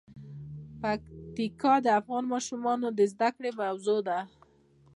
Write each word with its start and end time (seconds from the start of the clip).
پکتیکا 0.81 1.73
د 1.85 1.87
افغان 1.99 2.23
ماشومانو 2.33 2.87
د 2.97 2.99
زده 3.11 3.29
کړې 3.35 3.51
موضوع 3.61 3.99
ده. 4.07 4.19